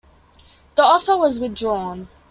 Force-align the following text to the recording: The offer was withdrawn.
The 0.77 0.81
offer 0.83 1.15
was 1.15 1.39
withdrawn. 1.39 2.07